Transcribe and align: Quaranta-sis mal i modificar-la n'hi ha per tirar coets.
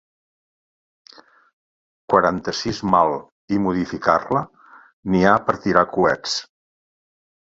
Quaranta-sis 2.13 2.79
mal 2.93 3.13
i 3.57 3.59
modificar-la 3.65 4.41
n'hi 5.13 5.21
ha 5.25 5.35
per 5.51 5.55
tirar 5.67 5.85
coets. 5.99 6.35